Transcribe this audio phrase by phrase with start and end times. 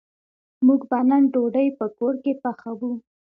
[0.65, 2.91] موږ به نن ډوډۍ په کور کی پخوو